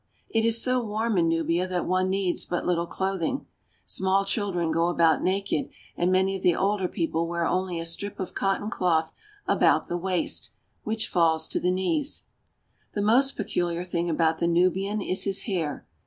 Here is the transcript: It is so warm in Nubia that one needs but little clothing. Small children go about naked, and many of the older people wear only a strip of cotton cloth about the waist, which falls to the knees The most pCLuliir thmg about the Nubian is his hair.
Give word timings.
It 0.31 0.43
is 0.45 0.59
so 0.59 0.83
warm 0.83 1.15
in 1.19 1.27
Nubia 1.29 1.67
that 1.67 1.85
one 1.85 2.09
needs 2.09 2.43
but 2.43 2.65
little 2.65 2.87
clothing. 2.87 3.45
Small 3.85 4.25
children 4.25 4.71
go 4.71 4.87
about 4.87 5.21
naked, 5.21 5.69
and 5.95 6.11
many 6.11 6.35
of 6.35 6.41
the 6.41 6.55
older 6.55 6.87
people 6.87 7.27
wear 7.27 7.45
only 7.45 7.79
a 7.79 7.85
strip 7.85 8.19
of 8.19 8.33
cotton 8.33 8.71
cloth 8.71 9.13
about 9.45 9.89
the 9.89 9.97
waist, 9.97 10.49
which 10.83 11.07
falls 11.07 11.47
to 11.49 11.59
the 11.59 11.69
knees 11.69 12.23
The 12.95 13.03
most 13.03 13.37
pCLuliir 13.37 13.81
thmg 13.87 14.09
about 14.09 14.39
the 14.39 14.47
Nubian 14.47 15.03
is 15.03 15.25
his 15.25 15.41
hair. 15.41 15.85